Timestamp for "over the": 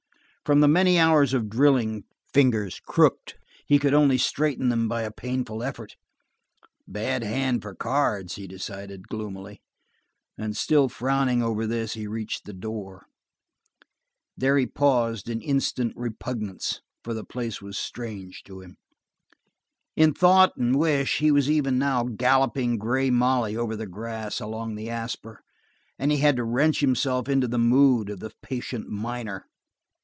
23.55-23.87